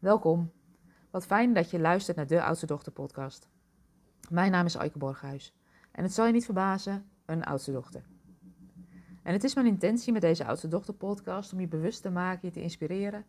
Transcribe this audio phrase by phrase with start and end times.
[0.00, 0.52] Welkom.
[1.10, 3.48] Wat fijn dat je luistert naar de Oudste Dochter podcast.
[4.30, 5.54] Mijn naam is Aike Borghuis
[5.92, 8.02] en het zal je niet verbazen, een oudste dochter.
[9.22, 12.48] En het is mijn intentie met deze Oudste Dochter podcast om je bewust te maken,
[12.48, 13.24] je te inspireren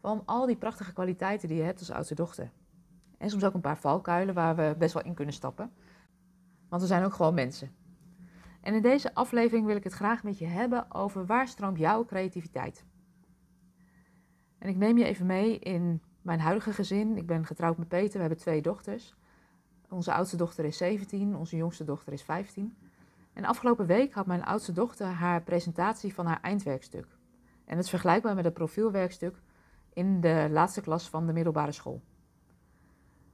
[0.00, 2.50] van al die prachtige kwaliteiten die je hebt als oudste dochter.
[3.18, 5.72] En soms ook een paar valkuilen waar we best wel in kunnen stappen.
[6.68, 7.74] Want we zijn ook gewoon mensen.
[8.60, 12.04] En in deze aflevering wil ik het graag met je hebben over waar stroomt jouw
[12.04, 12.84] creativiteit.
[14.58, 17.16] En ik neem je even mee in mijn huidige gezin.
[17.16, 19.14] Ik ben getrouwd met Peter, we hebben twee dochters.
[19.88, 22.76] Onze oudste dochter is 17, onze jongste dochter is 15.
[23.32, 27.06] En afgelopen week had mijn oudste dochter haar presentatie van haar eindwerkstuk.
[27.64, 29.36] En het is vergelijkbaar met het profielwerkstuk
[29.92, 32.02] in de laatste klas van de middelbare school.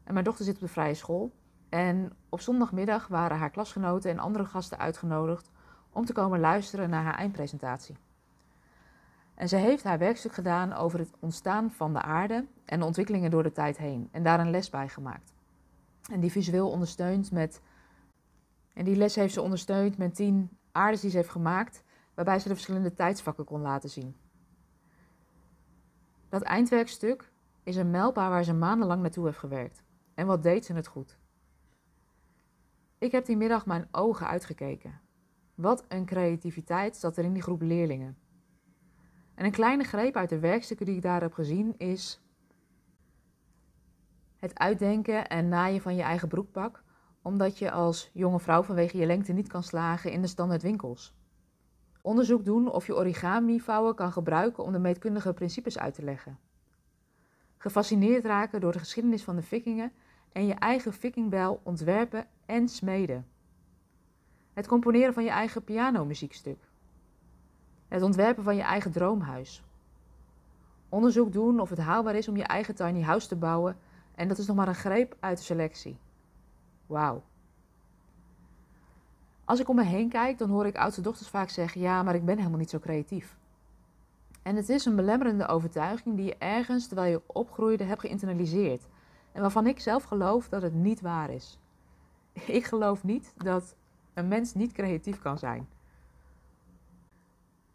[0.05, 1.33] En mijn dochter zit op de vrije school.
[1.69, 5.51] En op zondagmiddag waren haar klasgenoten en andere gasten uitgenodigd
[5.93, 7.97] om te komen luisteren naar haar eindpresentatie.
[9.39, 13.31] En ze heeft haar werkstuk gedaan over het ontstaan van de aarde en de ontwikkelingen
[13.31, 14.09] door de tijd heen.
[14.13, 15.33] En daar een les bij gemaakt.
[16.11, 17.61] En die visueel ondersteund met.
[18.73, 21.83] En die les heeft ze ondersteund met tien aardes die ze heeft gemaakt,
[22.15, 24.17] waarbij ze de verschillende tijdsvakken kon laten zien.
[26.29, 27.31] Dat eindwerkstuk
[27.63, 29.83] is een mijlpaal waar ze maandenlang naartoe heeft gewerkt.
[30.15, 31.19] En wat deed ze het goed?
[32.99, 35.01] Ik heb die middag mijn ogen uitgekeken.
[35.55, 38.17] Wat een creativiteit zat er in die groep leerlingen.
[39.39, 42.21] En een kleine greep uit de werkstukken die ik daar heb gezien is
[44.37, 46.83] het uitdenken en naaien van je eigen broekpak,
[47.23, 51.15] omdat je als jonge vrouw vanwege je lengte niet kan slagen in de standaard winkels.
[52.03, 56.39] Onderzoek doen of je origami vouwen kan gebruiken om de meetkundige principes uit te leggen.
[57.57, 59.93] Gefascineerd raken door de geschiedenis van de vikingen
[60.33, 63.27] en je eigen vikingbel ontwerpen en smeden.
[64.53, 66.68] Het componeren van je eigen pianomuziekstuk.
[67.89, 69.63] Het ontwerpen van je eigen droomhuis.
[70.89, 73.77] Onderzoek doen of het haalbaar is om je eigen tiny house te bouwen
[74.15, 75.99] en dat is nog maar een greep uit de selectie.
[76.87, 77.23] Wauw.
[79.45, 82.15] Als ik om me heen kijk, dan hoor ik oudste dochters vaak zeggen: Ja, maar
[82.15, 83.37] ik ben helemaal niet zo creatief.
[84.43, 88.87] En het is een belemmerende overtuiging die je ergens terwijl je opgroeide hebt geïnternaliseerd.
[89.33, 91.59] En waarvan ik zelf geloof dat het niet waar is.
[92.33, 93.77] Ik geloof niet dat
[94.15, 95.69] een mens niet creatief kan zijn.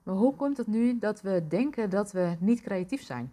[0.04, 3.32] Maar hoe komt het nu dat we denken dat we niet creatief zijn?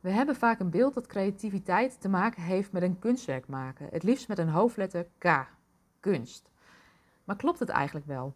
[0.00, 4.02] We hebben vaak een beeld dat creativiteit te maken heeft met een kunstwerk maken, het
[4.02, 5.46] liefst met een hoofdletter K,
[6.00, 6.50] kunst.
[7.24, 8.34] Maar klopt het eigenlijk wel?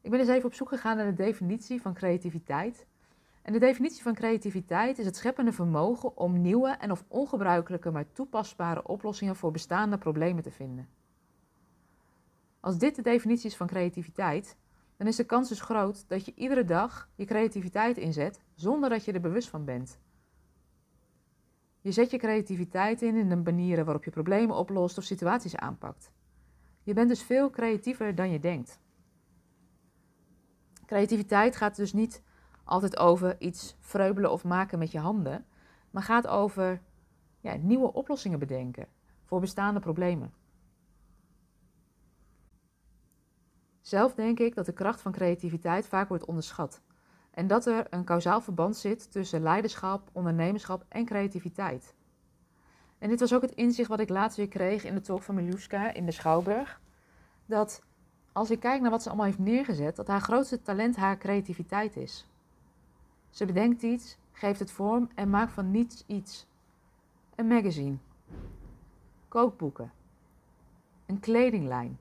[0.00, 2.86] Ik ben eens even op zoek gegaan naar de definitie van creativiteit.
[3.42, 8.12] En de definitie van creativiteit is het scheppende vermogen om nieuwe en of ongebruikelijke maar
[8.12, 10.88] toepasbare oplossingen voor bestaande problemen te vinden.
[12.60, 14.56] Als dit de definitie is van creativiteit,
[14.96, 19.04] dan is de kans dus groot dat je iedere dag je creativiteit inzet zonder dat
[19.04, 19.98] je er bewust van bent.
[21.80, 26.12] Je zet je creativiteit in in de manieren waarop je problemen oplost of situaties aanpakt.
[26.82, 28.80] Je bent dus veel creatiever dan je denkt.
[30.86, 32.22] Creativiteit gaat dus niet
[32.64, 35.46] altijd over iets vreubelen of maken met je handen,
[35.90, 36.82] maar gaat over
[37.40, 38.86] ja, nieuwe oplossingen bedenken
[39.24, 40.39] voor bestaande problemen.
[43.90, 46.80] Zelf denk ik dat de kracht van creativiteit vaak wordt onderschat
[47.30, 51.94] en dat er een kausaal verband zit tussen leiderschap, ondernemerschap en creativiteit.
[52.98, 55.34] En dit was ook het inzicht wat ik laatst weer kreeg in de talk van
[55.34, 56.80] Miljuska in de Schouwburg.
[57.46, 57.82] Dat
[58.32, 61.96] als ik kijk naar wat ze allemaal heeft neergezet, dat haar grootste talent haar creativiteit
[61.96, 62.26] is.
[63.30, 66.46] Ze bedenkt iets, geeft het vorm en maakt van niets iets.
[67.34, 67.96] Een magazine,
[69.28, 69.92] kookboeken,
[71.06, 71.98] een kledinglijn,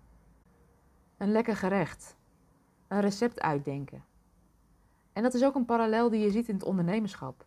[1.19, 2.17] een lekker gerecht,
[2.87, 4.03] een recept uitdenken.
[5.13, 7.45] En dat is ook een parallel die je ziet in het ondernemerschap.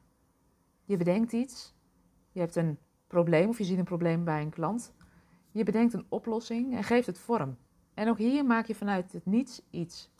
[0.85, 1.75] Je bedenkt iets,
[2.31, 4.93] je hebt een probleem of je ziet een probleem bij een klant.
[5.51, 7.57] Je bedenkt een oplossing en geeft het vorm.
[7.95, 10.11] En ook hier maak je vanuit het niets iets.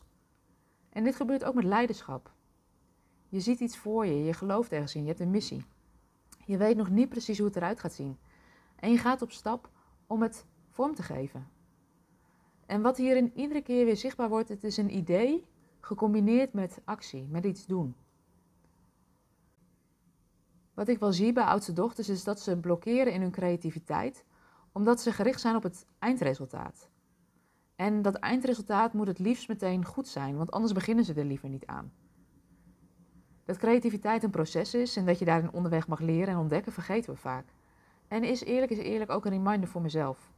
[0.89, 2.31] En dit gebeurt ook met leiderschap.
[3.29, 5.65] Je ziet iets voor je, je gelooft ergens in, je hebt een missie.
[6.45, 8.17] Je weet nog niet precies hoe het eruit gaat zien.
[8.75, 9.69] En je gaat op stap
[10.07, 11.47] om het vorm te geven.
[12.73, 15.45] En wat hierin iedere keer weer zichtbaar wordt, het is een idee
[15.79, 17.95] gecombineerd met actie, met iets doen.
[20.73, 24.25] Wat ik wel zie bij oudste dochters is dat ze blokkeren in hun creativiteit,
[24.71, 26.89] omdat ze gericht zijn op het eindresultaat.
[27.75, 31.49] En dat eindresultaat moet het liefst meteen goed zijn, want anders beginnen ze er liever
[31.49, 31.93] niet aan.
[33.45, 37.13] Dat creativiteit een proces is en dat je daarin onderweg mag leren en ontdekken, vergeten
[37.13, 37.45] we vaak.
[38.07, 40.32] En is eerlijk is eerlijk ook een reminder voor mezelf.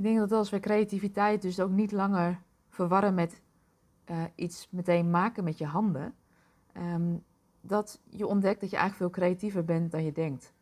[0.00, 3.42] Ik denk dat als we creativiteit dus ook niet langer verwarren met
[4.10, 6.14] uh, iets meteen maken met je handen,
[6.72, 7.16] ehm,
[7.60, 10.52] dat je ontdekt dat je eigenlijk veel creatiever bent dan je denkt.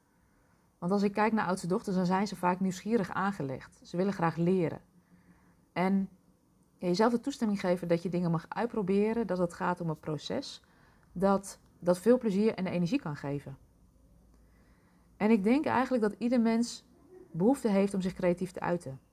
[0.78, 3.80] Want als ik kijk naar oudste dochters, dan zijn ze vaak nieuwsgierig aangelegd.
[3.82, 4.80] Ze willen graag leren.
[5.72, 6.08] En
[6.78, 10.62] jezelf de toestemming geven dat je dingen mag uitproberen, dat het gaat om een proces,
[11.12, 13.56] dat dat veel plezier en energie kan geven.
[15.16, 16.84] En ik denk eigenlijk dat ieder mens
[17.30, 19.06] behoefte heeft om zich creatief te uiten.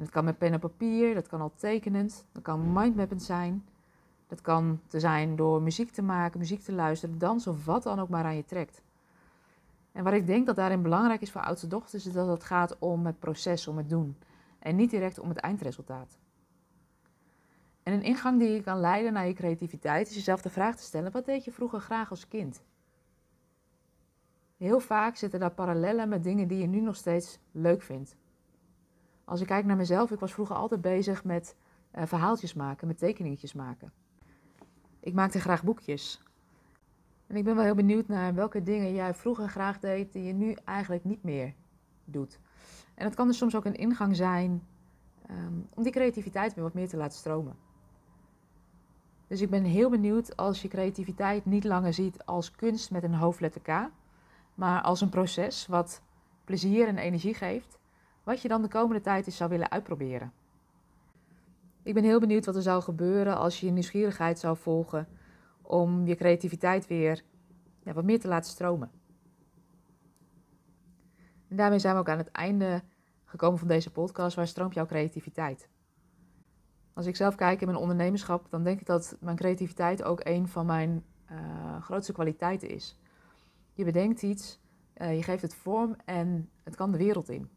[0.00, 3.64] En dat kan met pen en papier, dat kan al tekenend, dat kan mindmappend zijn.
[4.26, 8.00] Dat kan te zijn door muziek te maken, muziek te luisteren, dansen of wat dan
[8.00, 8.82] ook maar aan je trekt.
[9.92, 12.78] En wat ik denk dat daarin belangrijk is voor oudste dochters, is dat het gaat
[12.78, 14.16] om het proces, om het doen.
[14.58, 16.18] En niet direct om het eindresultaat.
[17.82, 20.82] En een ingang die je kan leiden naar je creativiteit is jezelf de vraag te
[20.82, 22.62] stellen: wat deed je vroeger graag als kind?
[24.56, 28.16] Heel vaak zitten daar parallellen met dingen die je nu nog steeds leuk vindt.
[29.30, 31.56] Als ik kijk naar mezelf, ik was vroeger altijd bezig met
[31.94, 33.92] uh, verhaaltjes maken, met tekeningetjes maken.
[35.00, 36.22] Ik maakte graag boekjes.
[37.26, 40.32] En ik ben wel heel benieuwd naar welke dingen jij vroeger graag deed die je
[40.32, 41.54] nu eigenlijk niet meer
[42.04, 42.38] doet.
[42.94, 44.66] En dat kan dus soms ook een ingang zijn
[45.30, 47.56] um, om die creativiteit weer wat meer te laten stromen.
[49.26, 53.14] Dus ik ben heel benieuwd als je creativiteit niet langer ziet als kunst met een
[53.14, 53.90] hoofdletter K,
[54.54, 56.02] maar als een proces wat
[56.44, 57.78] plezier en energie geeft,
[58.24, 60.32] wat je dan de komende tijd eens zou willen uitproberen.
[61.82, 65.08] Ik ben heel benieuwd wat er zou gebeuren als je je nieuwsgierigheid zou volgen
[65.62, 67.22] om je creativiteit weer
[67.82, 68.90] ja, wat meer te laten stromen.
[71.48, 72.82] En daarmee zijn we ook aan het einde
[73.24, 74.36] gekomen van deze podcast.
[74.36, 75.68] Waar stroomt jouw creativiteit?
[76.92, 80.48] Als ik zelf kijk in mijn ondernemerschap, dan denk ik dat mijn creativiteit ook een
[80.48, 82.98] van mijn uh, grootste kwaliteiten is.
[83.72, 84.60] Je bedenkt iets,
[84.96, 87.48] uh, je geeft het vorm en het kan de wereld in.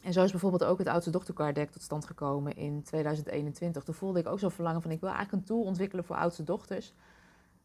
[0.00, 3.82] En zo is bijvoorbeeld ook het oudste dochtercard tot stand gekomen in 2021.
[3.82, 6.42] Toen voelde ik ook zo verlangen van ik wil eigenlijk een tool ontwikkelen voor oudste
[6.42, 6.94] dochters.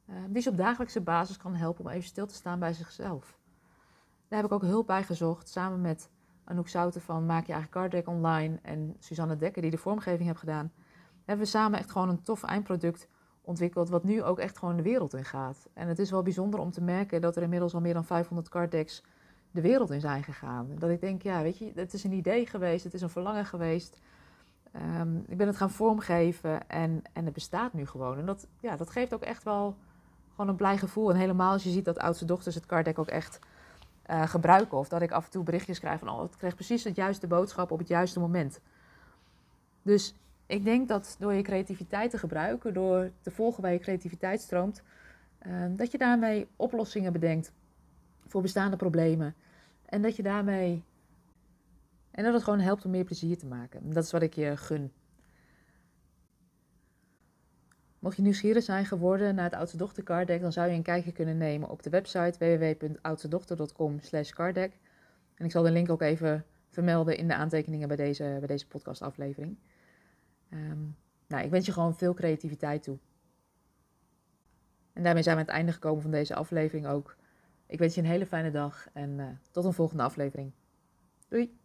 [0.10, 3.38] Uh, die ze op dagelijkse basis kan helpen om even stil te staan bij zichzelf.
[4.28, 6.10] Daar heb ik ook hulp bij gezocht, samen met
[6.44, 10.28] Anouk Souten van Maak je eigen card deck online en Suzanne Dekker die de vormgeving
[10.28, 10.72] heeft gedaan.
[11.26, 13.08] Hebben we samen echt gewoon een tof eindproduct
[13.42, 15.70] ontwikkeld wat nu ook echt gewoon de wereld in gaat.
[15.74, 18.50] En het is wel bijzonder om te merken dat er inmiddels al meer dan 500
[18.50, 19.04] card decks
[19.56, 20.68] de wereld in zijn gegaan.
[20.80, 23.46] Dat ik denk, ja, weet je, het is een idee geweest, het is een verlangen
[23.46, 23.98] geweest.
[25.00, 28.18] Um, ik ben het gaan vormgeven en, en het bestaat nu gewoon.
[28.18, 29.76] En dat, ja, dat geeft ook echt wel
[30.30, 31.10] gewoon een blij gevoel.
[31.10, 33.40] En helemaal als je ziet dat oudste dochters het card deck ook echt
[34.10, 34.78] uh, gebruiken.
[34.78, 37.28] Of dat ik af en toe berichtjes krijg van, oh, het kreeg precies het juiste
[37.28, 38.60] boodschap op het juiste moment.
[39.82, 40.16] Dus
[40.46, 44.84] ik denk dat door je creativiteit te gebruiken, door te volgen waar je creativiteit stroomt,
[45.48, 47.52] uh, dat je daarmee oplossingen bedenkt
[48.28, 49.36] voor bestaande problemen.
[49.86, 50.84] En dat je daarmee.
[52.12, 53.94] En dat het gewoon helpt om meer plezier te maken.
[53.94, 54.92] Dat is wat ik je gun.
[58.00, 61.38] Mocht je nieuwsgierig zijn geworden naar het Oudste Dochter dan zou je een kijkje kunnen
[61.38, 64.32] nemen op de website www.oudstedochter.com slash.
[65.36, 68.68] En ik zal de link ook even vermelden in de aantekeningen bij deze, bij deze
[68.68, 69.58] podcastaflevering.
[70.50, 70.96] Um,
[71.28, 72.98] nou, ik wens je gewoon veel creativiteit toe.
[74.94, 77.16] En daarmee zijn we aan het einde gekomen van deze aflevering ook.
[77.68, 80.52] Ik wens je een hele fijne dag en uh, tot een volgende aflevering.
[81.28, 81.58] Doei!